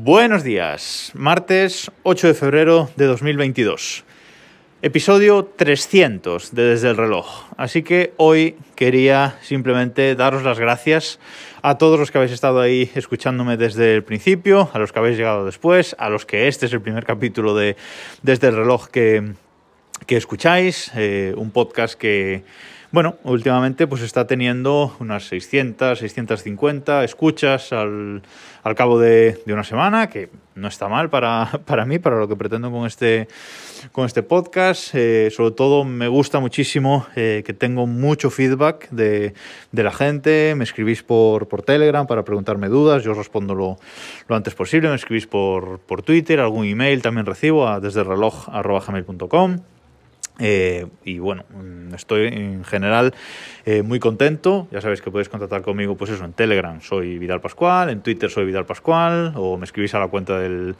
[0.00, 4.04] Buenos días, martes 8 de febrero de 2022.
[4.80, 7.46] Episodio 300 de Desde el reloj.
[7.56, 11.18] Así que hoy quería simplemente daros las gracias
[11.62, 15.18] a todos los que habéis estado ahí escuchándome desde el principio, a los que habéis
[15.18, 17.74] llegado después, a los que este es el primer capítulo de
[18.22, 19.32] Desde el reloj que,
[20.06, 22.44] que escucháis, eh, un podcast que
[22.90, 28.22] bueno, últimamente pues está teniendo unas 600, 650 escuchas al,
[28.62, 32.28] al cabo de, de, una semana, que no está mal para, para, mí, para lo
[32.28, 33.28] que pretendo con este,
[33.92, 34.94] con este podcast.
[34.94, 39.34] Eh, sobre todo me gusta muchísimo eh, que tengo mucho feedback de,
[39.70, 40.54] de, la gente.
[40.56, 43.76] Me escribís por, por Telegram para preguntarme dudas, yo os respondo lo,
[44.28, 44.88] lo antes posible.
[44.88, 49.77] Me escribís por, por Twitter, algún email también recibo a desde reloj.gmail.com.
[50.40, 53.12] Eh, y bueno, mm, estoy en general
[53.66, 54.68] eh, muy contento.
[54.70, 58.30] Ya sabéis que podéis contactar conmigo, pues eso, en Telegram soy Vidal Pascual, en Twitter
[58.30, 60.76] soy Vidal Pascual, o me escribís a la cuenta del,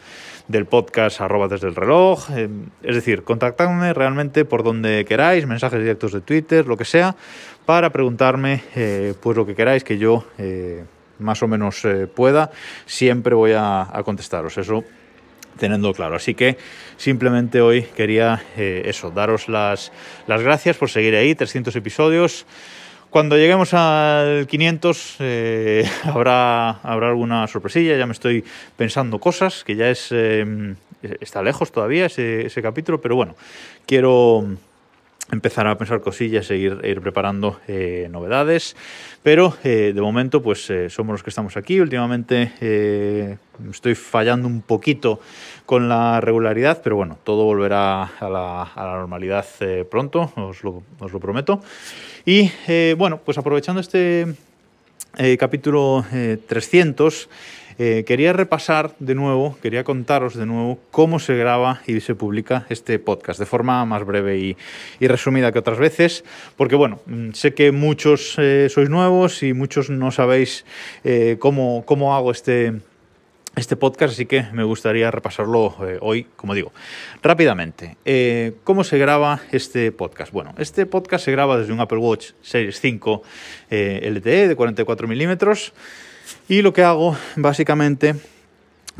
[0.46, 2.30] del podcast arroba desde el reloj.
[2.30, 2.48] Eh,
[2.82, 7.16] es decir, contactadme realmente por donde queráis, mensajes directos de Twitter, lo que sea,
[7.66, 10.24] para preguntarme eh, pues lo que queráis que yo
[11.18, 11.82] más o menos
[12.14, 12.50] pueda.
[12.86, 14.56] Siempre voy a contestaros.
[14.56, 14.84] Eso
[15.58, 16.16] teniendo claro.
[16.16, 16.56] Así que
[16.96, 19.92] simplemente hoy quería eh, eso, daros las,
[20.26, 22.46] las gracias por seguir ahí, 300 episodios.
[23.10, 28.44] Cuando lleguemos al 500 eh, habrá, habrá alguna sorpresilla, ya me estoy
[28.76, 30.74] pensando cosas, que ya es eh,
[31.20, 33.34] está lejos todavía ese, ese capítulo, pero bueno,
[33.86, 34.46] quiero
[35.30, 38.76] empezar a pensar cosillas e ir, preparando eh, novedades.
[39.22, 41.80] Pero eh, de momento, pues eh, somos los que estamos aquí.
[41.80, 43.38] Últimamente
[43.70, 45.20] estoy fallando un poquito
[45.66, 49.44] con la regularidad, pero bueno, todo volverá a la, normalidad
[49.90, 51.60] pronto, os lo, os lo, prometo.
[52.24, 52.50] Y
[52.94, 54.26] bueno, pues aprovechando este
[55.38, 56.04] capítulo
[56.46, 57.28] 300,
[57.78, 62.66] eh, quería repasar de nuevo, quería contaros de nuevo cómo se graba y se publica
[62.70, 64.56] este podcast de forma más breve y,
[65.06, 66.24] resumida que otras veces,
[66.56, 67.00] porque bueno,
[67.34, 70.64] sé que muchos eh, sois nuevos y muchos no sabéis
[71.04, 72.80] eh, cómo, cómo hago este,
[73.54, 76.72] este podcast, así que me gustaría repasarlo hoy, como digo.
[77.22, 77.96] Rápidamente,
[78.64, 80.32] ¿cómo se graba este podcast?
[80.32, 83.22] Bueno, este podcast se graba desde un Apple Watch Series 5
[83.70, 85.72] eh, LTE de 44 milímetros.
[86.48, 88.14] Y lo que hago básicamente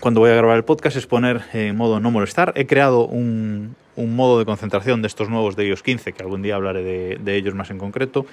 [0.01, 2.53] cuando voy a grabar el podcast es poner en modo no molestar.
[2.57, 6.55] He creado un, modo de concentración de estos nuevos de iOS 15, que algún día
[6.55, 8.27] hablaré de, de ellos más en concreto.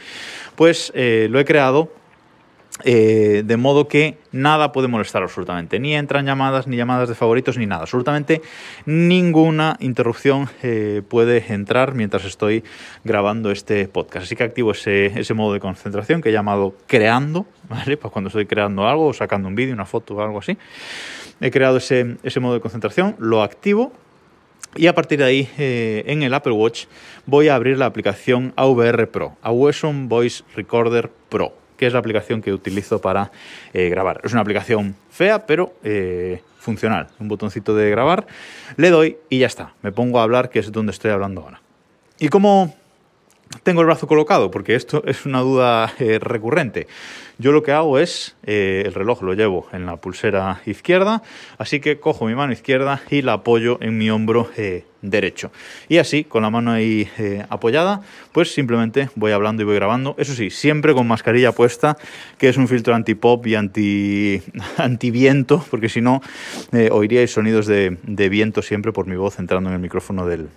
[0.56, 1.91] Pues eh, lo he creado
[2.84, 5.80] eh, de modo que nada puede molestar absolutamente.
[5.80, 7.84] Ni entran llamadas, ni llamadas de favoritos, ni nada.
[7.84, 8.41] Absolutamente
[8.86, 12.63] ninguna interrupción eh, puede entrar mientras estoy
[13.03, 14.25] grabando este podcast.
[14.25, 17.96] Así que activo ese, ese modo de concentración que he llamado creando, ¿vale?
[17.96, 20.57] Para cuando estoy creando algo o sacando un vídeo, una foto o algo así.
[21.40, 23.94] He creado ese, ese modo de concentración, lo activo
[24.78, 26.88] y a partir de ahí, eh, en el Apple Watch,
[27.25, 32.41] voy a abrir la aplicación AVR Pro, Awesome Voice Recorder Pro que es la aplicación
[32.41, 33.31] que utilizo para
[33.74, 34.22] eh, grabar.
[34.24, 37.08] Es una aplicación fea, pero eh, funcional.
[37.19, 38.28] Un botoncito de grabar,
[38.78, 39.74] le doy y ya está.
[39.81, 41.62] Me pongo a hablar, que es donde estoy hablando ahora.
[42.19, 42.75] ¿Y cómo
[43.63, 44.51] tengo el brazo colocado?
[44.51, 46.88] Porque esto es una duda eh, recurrente.
[47.38, 51.22] Yo lo que hago es, eh, el reloj lo llevo en la pulsera izquierda,
[51.57, 55.51] así que cojo mi mano izquierda y la apoyo en mi hombro eh, derecho.
[55.89, 57.09] Y así, con la mano ahí
[57.50, 58.01] apoyada,
[58.31, 60.16] pues simplemente voy hablando y voy grabando.
[60.17, 61.97] Eso sí, siempre con mascarilla puesta,
[62.38, 64.41] que es un filtro anti-pop y anti,
[64.77, 66.22] anti-viento, porque si no,
[66.91, 70.47] oiríais sonidos de, de viento siempre por mi voz entrando en el micrófono del,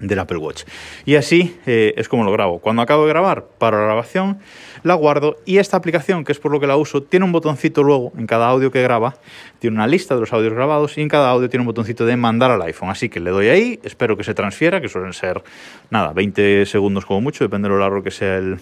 [0.00, 0.64] del Apple Watch.
[1.04, 2.58] Y así eh, es como lo grabo.
[2.58, 4.38] Cuando acabo de grabar, paro la grabación,
[4.82, 7.82] la guardo y esta aplicación, que es por lo que la uso, tiene un botoncito
[7.82, 9.16] luego en cada audio que graba,
[9.58, 12.16] tiene una lista de los audios grabados y en cada audio tiene un botoncito de
[12.16, 12.90] mandar al iPhone.
[12.90, 15.42] Así que le doy ahí, espero que se transfiera, que suelen ser,
[15.90, 18.58] nada, 20 segundos como mucho, depende de lo largo que sea el,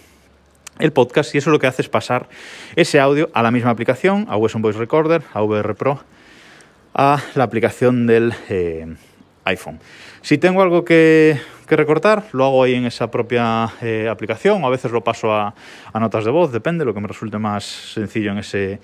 [0.93, 2.29] podcast y eso lo que hace es pasar
[2.77, 6.01] ese audio a la misma aplicación, a Wesson Voice Recorder, a VR Pro,
[6.95, 8.95] a la aplicación del eh,
[9.47, 9.81] iPhone.
[10.21, 14.93] Si tengo algo que, recortar, lo hago ahí en esa propia eh, aplicación, a veces
[14.93, 15.55] lo paso a,
[15.95, 18.81] notas de voz, depende, lo que me resulte más sencillo en ese,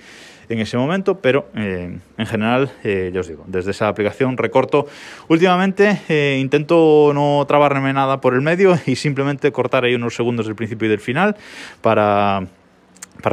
[0.49, 4.87] en ese momento, pero eh, en general, eh, ya os digo, desde esa aplicación recorto.
[5.29, 10.47] Últimamente eh, intento no trabarme nada por el medio y simplemente cortar ahí unos segundos
[10.47, 11.37] del principio y del final
[11.81, 12.47] para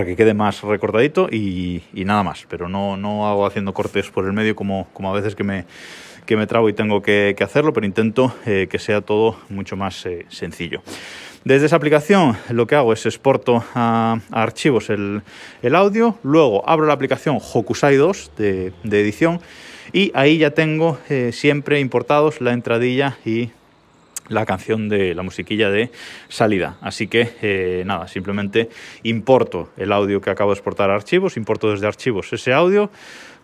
[0.06, 4.34] que quede más recortadito y, nada más, pero no, no, hago haciendo cortes por el
[4.34, 5.66] medio como, como a veces que me,
[6.30, 10.06] que me trago y tengo que, hacerlo, pero intento eh, que sea todo mucho más
[10.06, 10.84] eh, sencillo.
[11.44, 15.24] Desde esa aplicación lo que hago es exporto a, archivos el,
[15.74, 19.42] audio, luego abro la aplicación Hokusai 2 de, edición
[19.92, 23.50] y ahí ya tengo eh, siempre importados la entradilla y
[24.28, 25.90] la canción de la musiquilla de
[26.28, 26.78] salida.
[26.82, 28.70] Así que nada, simplemente
[29.02, 32.92] importo el audio que acabo de exportar a archivos, importo desde archivos ese audio,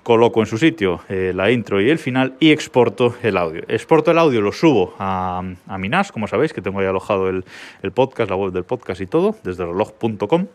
[0.06, 3.64] coloco en su sitio eh, la intro y el final y exporto el audio.
[3.68, 7.28] Exporto el audio, lo subo a, a mi NAS, como sabéis, que tengo ahí alojado
[7.28, 7.44] el,
[7.92, 10.46] podcast, la web del podcast y todo, desde reloj.com.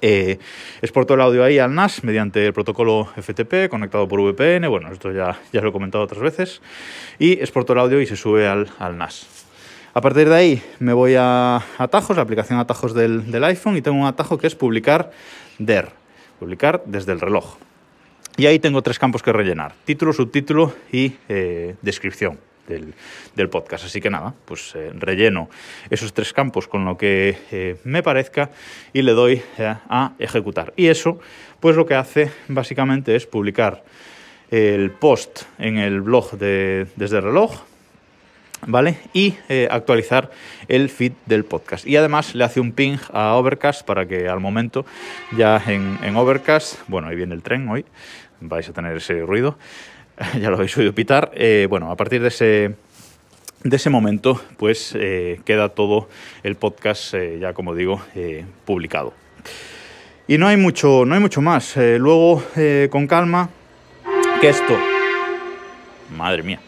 [0.00, 0.38] Eh,
[0.80, 5.10] exporto el audio ahí al NAS mediante el protocolo FTP conectado por VPN, bueno, esto
[5.10, 6.62] ya, ya lo he comentado otras veces,
[7.18, 9.26] y exporto el audio y se sube al, al NAS.
[9.92, 13.82] A partir de ahí me voy a atajos, la aplicación atajos del, del iPhone, y
[13.82, 15.10] tengo un atajo que es publicar
[15.58, 15.88] DER,
[16.38, 17.56] publicar desde el reloj.
[18.38, 22.38] Y ahí tengo tres campos que rellenar, título, subtítulo y eh, descripción.
[22.68, 23.86] Del, podcast.
[23.86, 25.48] Así que nada, pues eh, relleno
[25.88, 28.50] esos tres campos con lo que eh, me parezca
[28.92, 30.74] y le doy a ejecutar.
[30.76, 31.18] Y eso,
[31.60, 33.84] pues lo que hace básicamente es publicar
[34.50, 37.62] el post en el blog de, desde el reloj,
[38.66, 38.98] ¿vale?
[39.12, 40.30] Y eh, actualizar
[40.68, 41.86] el feed del podcast.
[41.86, 44.84] Y además le hace un ping a Overcast para que al momento
[45.36, 47.84] ya en, Overcast, bueno, ahí viene el tren hoy,
[48.40, 49.58] vais a tener ese ruido,
[50.40, 52.74] ya lo habéis oído pitar, eh, bueno, a partir de ese...
[53.64, 56.08] De ese momento, pues eh, queda todo
[56.44, 58.00] el podcast, ya como digo,
[58.64, 59.14] publicado.
[60.28, 61.76] Y no hay mucho, no hay mucho más.
[61.76, 62.40] luego,
[62.88, 63.50] con calma,
[64.40, 64.78] que esto,
[66.16, 66.60] madre mía,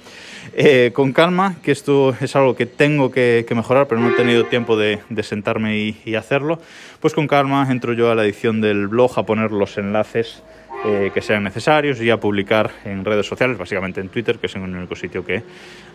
[0.55, 4.45] eh, con calma, que esto es algo que tengo que, mejorar, pero no he tenido
[4.47, 6.61] tiempo de, sentarme y, hacerlo,
[7.01, 10.43] pues con calma entro yo a la edición del blog a poner los enlaces
[10.85, 14.55] eh, que sean necesarios y a publicar en redes sociales, básicamente en Twitter, que es
[14.55, 15.43] el único sitio que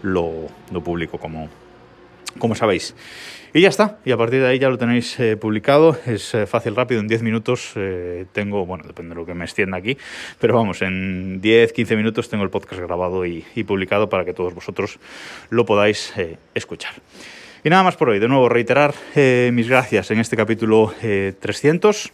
[0.04, 1.50] lo, lo publico como,
[2.40, 2.96] como sabéis.
[3.56, 6.46] Y ya está, y a partir de ahí ya lo tenéis eh, publicado, es eh,
[6.46, 9.98] fácil, rápido, en 10 minutos eh, tengo, bueno, depende de lo que me extienda aquí,
[10.42, 14.54] pero vamos, en 10, 15 minutos tengo el podcast grabado y, publicado para que todos
[14.54, 15.00] vosotros
[15.50, 16.14] lo podáis
[16.54, 16.96] escuchar.
[17.64, 22.12] Y nada más por hoy, de nuevo reiterar mis gracias en este capítulo 300.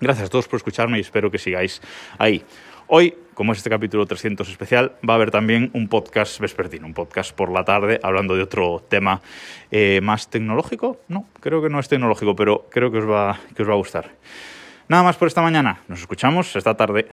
[0.00, 1.82] Gracias a todos por escucharme y espero que sigáis
[2.16, 2.42] ahí.
[2.92, 6.92] Hoy, como es este capítulo 300 especial, va a haber también un podcast vespertino, un
[6.92, 9.22] podcast por la tarde hablando de otro tema
[9.70, 11.00] eh, más tecnológico.
[11.06, 13.76] No, creo que no es tecnológico, pero creo que os, va, que os va a
[13.76, 14.10] gustar.
[14.88, 15.84] Nada más por esta mañana.
[15.86, 17.06] Nos escuchamos esta tarde.